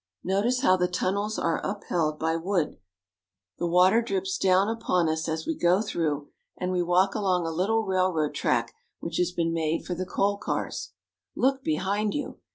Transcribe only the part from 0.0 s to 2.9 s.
Notice how the tunnels are upheld by wood.